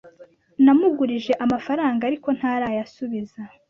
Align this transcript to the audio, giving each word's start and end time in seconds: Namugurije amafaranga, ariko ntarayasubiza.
Namugurije 0.63 1.33
amafaranga, 1.45 2.01
ariko 2.09 2.27
ntarayasubiza. 2.37 3.41